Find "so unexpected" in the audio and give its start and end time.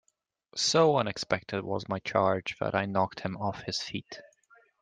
0.55-1.63